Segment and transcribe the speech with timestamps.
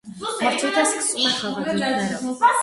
[0.27, 2.43] Մրցույթը սկսվում է խաղադրույքներով։